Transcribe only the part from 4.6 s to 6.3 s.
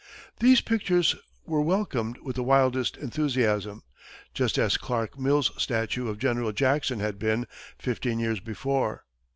Clarke Mills's statue of